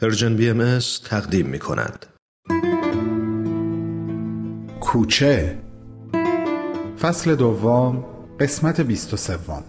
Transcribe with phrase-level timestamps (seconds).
[0.00, 2.06] Persian BM تقدیم می کند.
[4.80, 5.58] کوچه
[7.00, 8.04] فصل دوم
[8.40, 9.64] قسمت بیست و سوم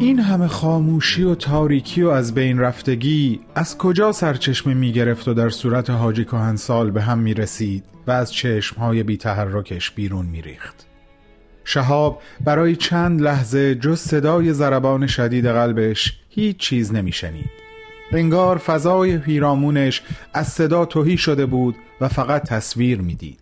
[0.00, 5.34] این همه خاموشی و تاریکی و از بین رفتگی از کجا سرچشمه می گرفت و
[5.34, 10.42] در صورت حاجی کهنسال به هم می رسید و از چشمهای بی تحرکش بیرون می
[10.42, 10.93] ریخت.
[11.64, 17.50] شهاب برای چند لحظه جز صدای ضربان شدید قلبش هیچ چیز نمیشنید.
[18.12, 20.02] انگار فضای پیرامونش
[20.34, 23.40] از صدا توهی شده بود و فقط تصویر می‌دید.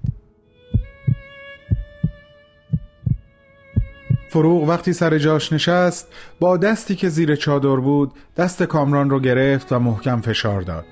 [4.28, 6.08] فروغ وقتی سر جاش نشست
[6.40, 10.84] با دستی که زیر چادر بود دست کامران رو گرفت و محکم فشار داد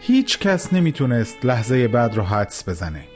[0.00, 3.15] هیچ کس نمی‌تونست لحظه بعد رو حدس بزنه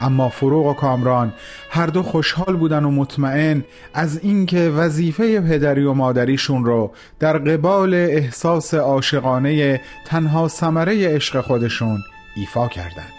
[0.00, 1.32] اما فروغ و کامران
[1.70, 7.94] هر دو خوشحال بودن و مطمئن از اینکه وظیفه پدری و مادریشون رو در قبال
[7.94, 11.98] احساس عاشقانه تنها ثمره عشق خودشون
[12.36, 13.12] ایفا کردند.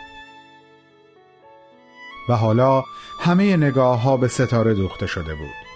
[2.29, 2.83] و حالا
[3.19, 5.69] همه نگاه ها به ستاره دوخته شده بود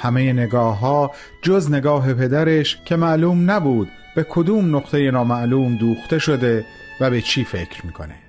[0.00, 1.10] همه نگاه ها
[1.42, 6.64] جز نگاه پدرش که معلوم نبود به کدوم نقطه نامعلوم دوخته شده
[7.00, 8.25] و به چی فکر می‌کنه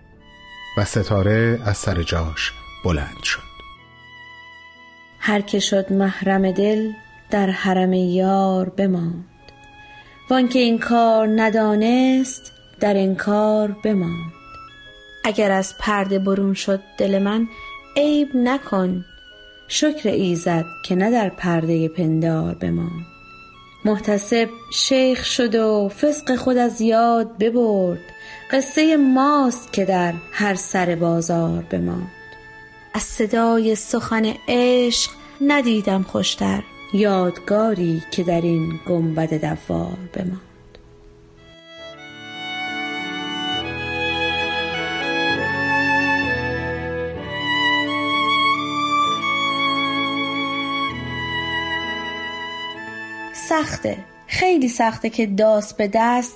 [0.78, 3.48] و ستاره از سر جاش بلند شد.
[5.20, 6.92] هر که شد محرم دل
[7.30, 9.26] در حرم یار بماند.
[10.30, 14.34] وان که این کار ندانست در انکار بماند.
[15.24, 17.48] اگر از پرده برون شد دل من
[17.96, 19.06] عیب نکن.
[19.68, 23.17] شکر ایزد که نه در پرده پندار بماند.
[23.88, 28.00] محتسب شیخ شد و فسق خود از یاد ببرد.
[28.52, 32.12] قصه ماست که در هر سر بازار بماند.
[32.94, 36.64] از صدای سخن عشق ندیدم خوشتر.
[36.94, 40.47] یادگاری که در این گنبد دوار بماند.
[53.58, 53.98] سخته.
[54.28, 56.34] خیلی سخته که داست به دست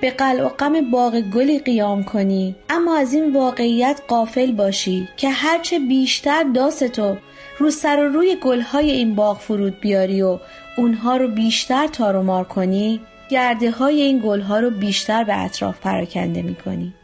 [0.00, 2.56] به قلع و غم باغ گلی قیام کنی.
[2.68, 7.16] اما از این واقعیت قافل باشی که هرچه بیشتر داستو
[7.58, 10.38] رو سر و روی گلهای این باغ فرود بیاری و
[10.76, 15.80] اونها رو بیشتر تار و مار کنی گرده های این گلها رو بیشتر به اطراف
[15.80, 16.94] پراکنده می کنی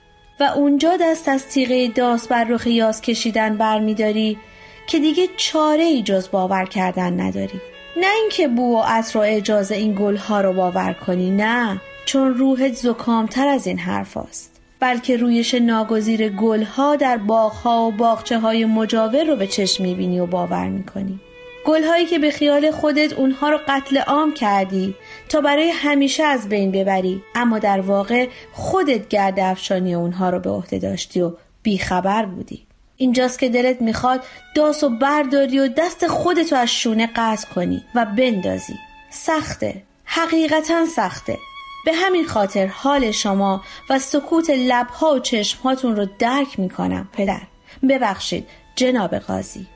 [0.40, 4.38] و اونجا دست از تیغه داس بر رخ یاس کشیدن برمیداری
[4.86, 7.60] که دیگه چاره ای جز باور کردن نداری.
[7.96, 11.80] نه اینکه بو و عطر و اجازه این گلها رو باور کنی نه.
[12.04, 14.60] چون روحت زکامتر از این حرف است.
[14.80, 20.26] بلکه رویش ناگزیر گلها در باغها و باغچه های مجاور رو به چشم می‌بینی و
[20.26, 21.20] باور می‌کنی.
[21.64, 24.94] گلهایی که به خیال خودت اونها رو قتل عام کردی
[25.28, 30.50] تا برای همیشه از بین ببری اما در واقع خودت گرد افشانی اونها رو به
[30.50, 32.65] عهده داشتی و بیخبر بودی.
[32.96, 34.24] اینجاست که دلت می‌خواد
[34.54, 38.78] داس و برداری و دست خودتو از شونه قطع کنی و بندازی.
[39.10, 39.82] سخته.
[40.04, 41.38] حقیقتا سخته.
[41.84, 47.42] به همین خاطر حال شما و سکوت لبها و چشمهاتون رو درک می‌کنم پدر.
[47.88, 49.66] ببخشید جناب قاضی.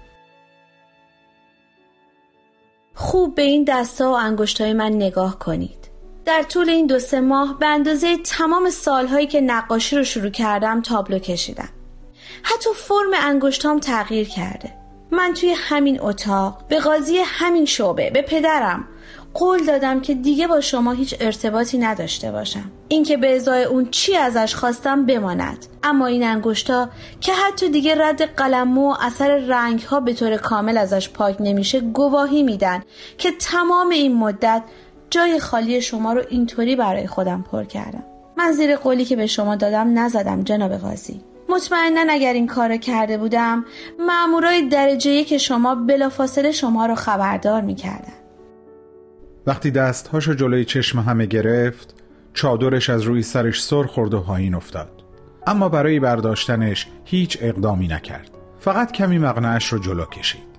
[2.94, 5.91] خوب به این دستا و انگشتای من نگاه کنید.
[6.25, 10.82] در طول این دو سه ماه به اندازه تمام سالهایی که نقاشی رو شروع کردم
[10.82, 11.69] تابلو کشیدم.
[12.42, 14.72] حتی فرم انگشتام تغییر کرده.
[15.10, 18.84] من توی همین اتاق به قاضی همین شعبه به پدرم
[19.34, 22.70] قول دادم که دیگه با شما هیچ ارتباطی نداشته باشم.
[22.88, 25.66] اینکه به ازای اون چی ازش خواستم بماند.
[25.82, 26.88] اما این انگشتا
[27.20, 31.80] که حتی دیگه رد قلمو و اثر رنگ ها به طور کامل ازش پاک نمیشه
[31.80, 32.82] گواهی میدن
[33.18, 34.62] که تمام این مدت
[35.10, 38.04] جای خالی شما رو اینطوری برای خودم پر کردم.
[38.36, 41.20] من زیر قولی که به شما دادم نزدم جناب قاضی.
[41.54, 43.64] مطمئنا اگر این کارو کرده بودم
[44.06, 48.12] مامورای درجه که شما بلافاصله شما رو خبردار می‌کردن.
[49.47, 51.94] وقتی دستهاشو جلوی چشم همه گرفت
[52.34, 54.91] چادرش از روی سرش سر خورد و پایین افتاد.
[55.47, 58.30] اما برای برداشتنش هیچ اقدامی نکرد.
[58.60, 60.50] فقط کمی مقنعش رو جلو کشید.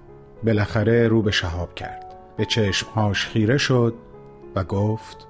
[0.43, 2.05] بالاخره رو به شهاب کرد.
[2.37, 3.93] به چشمهاش خیره شد
[4.55, 5.27] و گفت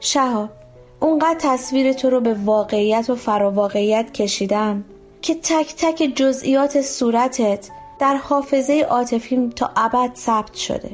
[0.00, 0.61] شهاب
[1.02, 4.84] اونقدر تصویر تو رو به واقعیت و فراواقعیت کشیدم
[5.22, 7.68] که تک تک جزئیات صورتت
[7.98, 10.90] در حافظه عاطفیم تا ابد ثبت شده.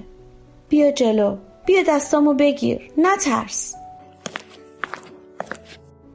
[0.69, 1.37] بیا جلو.
[1.66, 2.90] بیا دستامو بگیر.
[2.99, 3.75] نترس.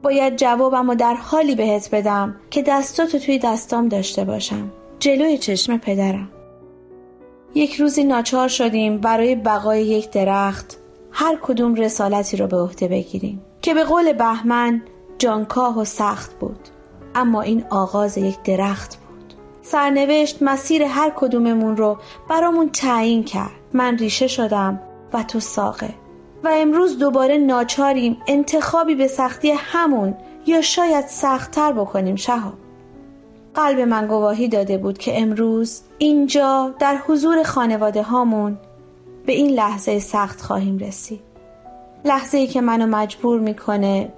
[0.02, 4.72] باید جوابمو در حالی بهت بدم که دستاتو توی دستام داشته باشم.
[4.98, 6.30] جلوی چشم پدرم.
[7.54, 10.76] یک روزی ناچار شدیم برای بقای یک درخت.
[11.10, 13.43] هر کدوم رسالتی رو به عهده بگیریم.
[13.64, 14.82] که به قول بهمن
[15.18, 16.68] جانکاه و سخت بود
[17.14, 19.34] اما این آغاز یک درخت بود.
[19.62, 23.50] سرنوشت مسیر هر کدوممون رو برامون تعیین کرد.
[23.72, 24.80] من ریشه شدم
[25.12, 25.94] و تو ساقه.
[26.44, 30.14] و امروز دوباره ناچاریم انتخابی به سختی همون
[30.46, 32.54] یا شاید سختتر بکنیم شهاب.
[33.54, 38.58] قلب من گواهی داده بود که امروز اینجا در حضور خانواده هامون
[39.26, 41.33] به این لحظه سخت خواهیم رسید.
[42.04, 44.12] لحظه ای که منو مجبور می‌کنه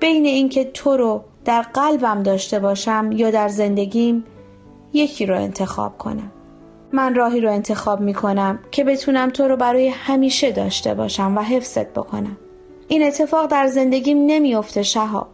[0.00, 4.24] بین اینکه تو رو در قلبم داشته باشم یا در زندگیم
[4.92, 6.32] یکی رو انتخاب کنم.
[6.92, 11.92] من راهی رو انتخاب می‌کنم که بتونم تو رو برای همیشه داشته باشم و حفظت
[11.92, 12.36] بکنم.
[12.88, 15.28] این اتفاق در زندگیم نمیافته شهاب.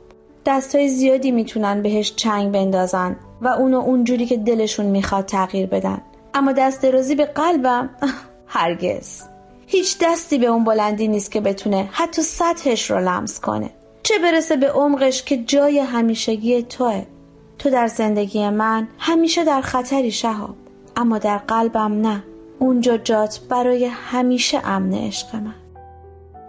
[0.46, 6.02] دستای زیادی می‌تونن بهش چنگ بندازن و اونو اونجوری که دلشون می‌خواد تغییر بدن.
[6.34, 7.90] اما دست درازی به قلبم
[8.46, 9.33] هرگز.
[9.66, 13.70] هیچ دستی به اون بلندی نیست که بتونه حتی سطحش رو لمس کنه.
[14.02, 17.06] چه برسه به عمقش که جای همیشگی توه.
[17.58, 20.56] تو در زندگی من همیشه در خطری شهاب
[20.96, 22.22] اما در قلبم نه.
[22.58, 25.54] اونجا جات برای همیشه امن عشق من.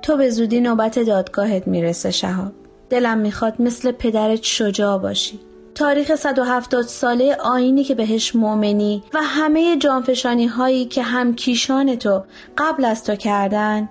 [0.01, 2.51] تو به زودی نوبت دادگاهت می‌رسه شهاب.
[2.89, 5.39] دلم می‌خواد مثل پدرت شجاع باشی.
[5.75, 12.23] تاریخ 170 ساله آینی که بهش مؤمنی و همه جانفشانی هایی که هم کیشان تو
[12.57, 13.89] قبل از تو کردن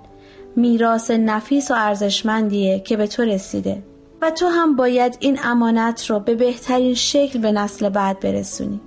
[0.57, 3.83] میراث نفیس و ارزشمندیه که به تو رسیده.
[4.23, 8.81] و تو هم باید این امانت رو به بهترین شکل به نسل بعد برسونی.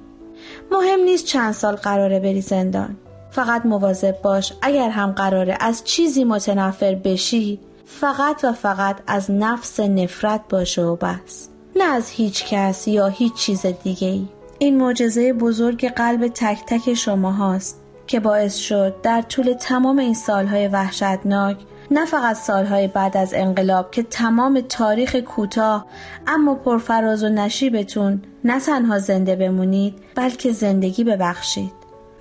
[0.72, 2.98] مهم نیست چند سال قراره بری زندان.
[3.32, 9.80] فقط مواظب باش اگر هم قراره از چیزی متنفر بشی فقط و فقط از نفس
[9.80, 11.50] نفرت باشه و بس.
[11.78, 14.28] نه از هیچ کس یا هیچ چیز دیگه ای.
[14.60, 20.14] این معجزه بزرگ قلب تک تک شما هاست که باعث شد در طول تمام این
[20.14, 21.58] سالهای وحشتناک
[21.92, 25.86] نه فقط سالهای بعد از انقلاب که تمام تاریخ کوتاه
[26.28, 31.72] اما پرفراز و نشیبتون نه تنها زنده بمونید بلکه زندگی ببخشید.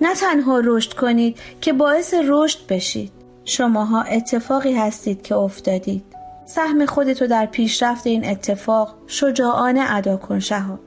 [0.01, 3.11] نه تنها رشد کنید که باعث رشد بشید.
[3.45, 6.03] شماها اتفاقی هستید که افتادید.
[6.49, 10.79] سهم خودتو در پیشرفت این اتفاق شجاعانه ادا کن شهاب.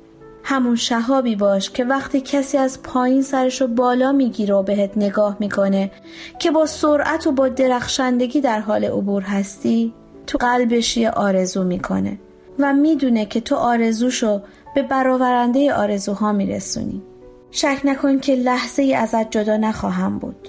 [0.45, 5.91] همون شهابی باش که وقتی کسی از پایین سرشو بالا می‌گیره و بهت نگاه می‌کنه
[6.39, 9.95] که با سرعت و با درخشندگی در حال عبور هستی
[10.27, 12.19] تو قلبش یه آرزو می‌کنه
[12.59, 14.41] و می‌دونه که تو آرزوشو
[14.75, 17.03] به برآورنده آرزوها میرسونی.
[17.51, 20.49] شک نکن که لحظه ای ازت جدا نخواهم بود.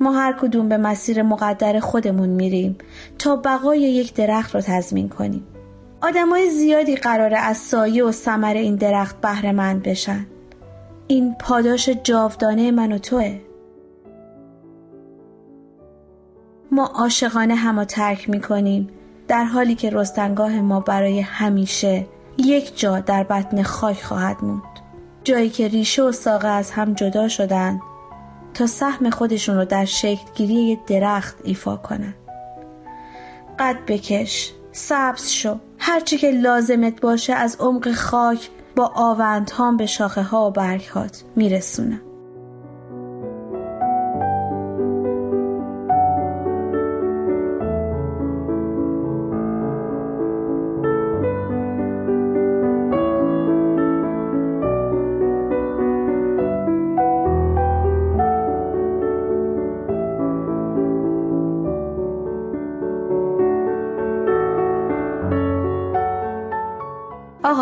[0.00, 2.78] ما هر کدوم به مسیر مقدر خودمون میریم
[3.18, 5.46] تا بقای یک درخت رو تضمین کنیم.
[6.00, 10.26] آدمای زیادی قراره از سایه و ثمر این درخت بهره مند بشن.
[11.06, 13.40] این پاداش جاودانه من و توه.
[16.72, 18.88] ما عاشقانه همو ترک می‌کنیم
[19.28, 22.06] در حالی که رستنگاه ما برای همیشه
[22.38, 24.62] یک جا در بطن خاک خواهد موند.
[25.24, 27.80] جایی که ریشه و ساقه از هم جدا شدن
[28.54, 32.14] تا سهم خودشون رو در شکل گیری درخت ایفا کنن.
[33.58, 35.56] قد بکش سبز شو.
[35.78, 42.00] هرچی که لازمت باشه از عمق خاک با آوندهام به شاخه ها و برگهات میرسونم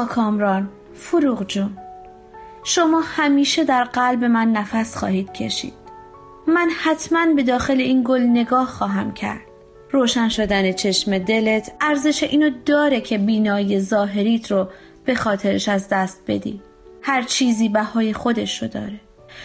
[0.07, 1.79] کامران فروغ جون.
[2.65, 5.73] شما همیشه در قلب من نفس خواهید کشید.
[6.47, 9.41] من حتما به داخل این گل نگاه خواهم کرد.
[9.91, 14.69] روشن شدن چشم دلت ارزش اینو داره که بینایی ظاهریت رو
[15.05, 16.61] به خاطرش از دست بدی.
[17.03, 19.01] هر چیزی بهای خودش رو داره.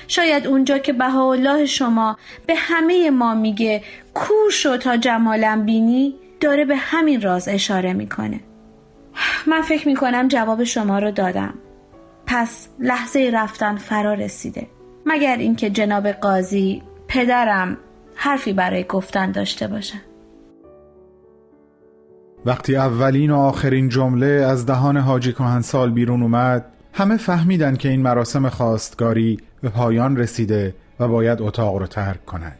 [0.07, 3.83] شاید اونجا که بهاءالله شما به همه ما میگه
[4.13, 8.39] کور شو تا جمالم بینی داره به همین راز اشاره می‌کنه.
[9.47, 11.53] من فکر می‌کنم جواب شما رو دادم.
[12.25, 14.67] پس لحظه رفتن فرا رسیده.
[15.05, 17.77] مگر اینکه جناب قاضی پدرم
[18.15, 20.01] حرفی برای گفتن داشته باشن.
[22.45, 28.01] وقتی اولین و آخرین جمله از دهان حاجی کهنسال بیرون اومد همه فهمیدن که این
[28.01, 32.59] مراسم خواستگاری به پایان رسیده و باید اتاق رو ترک کند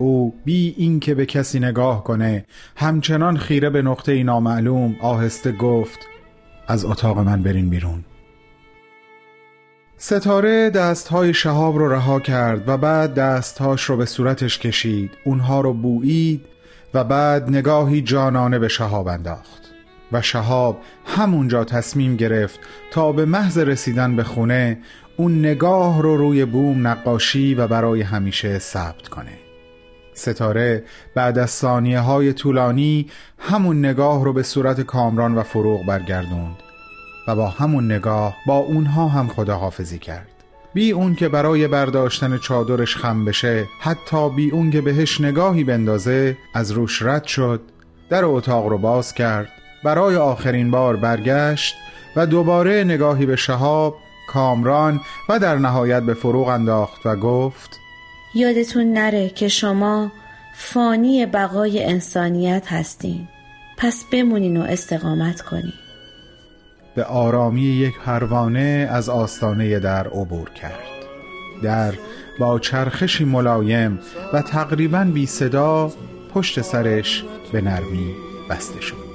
[0.00, 2.44] او بی اینکه به کسی نگاه کنه
[2.76, 5.98] همچنان خیره به نقطه نامعلوم آهسته گفت
[6.66, 8.04] از اتاق من برین بیرون.
[9.96, 15.72] ستاره دستهای شهاب رو رها کرد و بعد دستهاش رو به صورتش کشید اونها رو
[15.72, 16.46] بویید
[16.94, 19.62] و بعد نگاهی جانانه به شهاب انداخت
[20.12, 24.78] و شهاب همونجا تصمیم گرفت تا به محض رسیدن به خونه
[25.16, 29.49] اون نگاه رو روی بوم نقاشی و برای همیشه ثبت کنه.
[30.14, 33.06] ستاره بعد از ثانیه های طولانی
[33.38, 36.56] همون نگاه رو به صورت کامران و فروغ برگردوند
[37.28, 40.26] و با همون نگاه با اونها هم خداحافظی کرد.
[40.74, 46.36] بی اون که برای برداشتن چادرش خم بشه حتی بی اون که بهش نگاهی بندازه
[46.54, 47.60] از روش رد شد
[48.10, 49.48] در اتاق رو باز کرد
[49.84, 51.74] برای آخرین بار برگشت
[52.16, 53.96] و دوباره نگاهی به شهاب
[54.28, 57.80] کامران و در نهایت به فروغ انداخت و گفت
[58.34, 60.12] یادتون نره که شما
[60.54, 63.28] فانی بقای انسانیت هستین.
[63.78, 65.72] پس بمونین و استقامت کنین.
[66.94, 71.00] به آرامی یک پروانه از آستانه در عبور کرد.
[71.62, 71.94] در
[72.38, 73.98] با چرخشی ملایم
[74.32, 75.92] و تقریبا بی صدا
[76.34, 78.14] پشت سرش به نرمی
[78.50, 79.09] بسته شد.